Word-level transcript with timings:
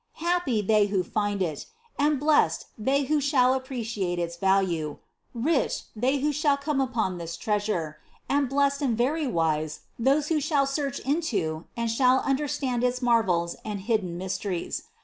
Happy 0.17 0.63
they 0.63 0.87
who 0.87 1.03
find 1.03 1.43
it, 1.43 1.67
and 1.99 2.19
blessed 2.19 2.65
they 2.75 3.03
who 3.03 3.21
shall 3.21 3.53
appreciate 3.53 4.17
its 4.17 4.35
value, 4.35 4.97
rich 5.35 5.83
they 5.95 6.17
who 6.17 6.31
shall 6.31 6.57
come 6.57 6.81
upon 6.81 7.19
this 7.19 7.37
treasure, 7.37 7.99
and 8.27 8.49
blessed 8.49 8.81
and 8.81 8.97
very 8.97 9.27
wise 9.27 9.81
those 9.99 10.29
who 10.29 10.37
sh^ll 10.37 10.67
search 10.67 10.97
into 11.01 11.65
and 11.77 11.91
shall 11.91 12.21
understand 12.21 12.83
its 12.83 12.99
marvels 13.03 13.55
and 13.63 13.81
hidden 13.81 14.17
mysteries. 14.17 14.85